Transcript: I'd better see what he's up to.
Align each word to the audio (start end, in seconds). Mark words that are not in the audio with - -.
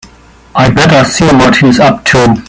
I'd 0.55 0.73
better 0.73 1.07
see 1.07 1.27
what 1.27 1.57
he's 1.57 1.79
up 1.79 2.05
to. 2.05 2.35